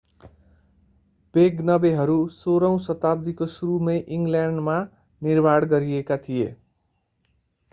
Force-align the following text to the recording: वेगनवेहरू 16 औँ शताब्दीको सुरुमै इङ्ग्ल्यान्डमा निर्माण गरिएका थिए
वेगनवेहरू 1.35 2.15
16 2.37 2.69
औँ 2.69 2.79
शताब्दीको 2.85 3.49
सुरुमै 3.51 3.95
इङ्ग्ल्यान्डमा 4.17 4.79
निर्माण 5.21 5.69
गरिएका 5.69 6.19
थिए 6.25 6.49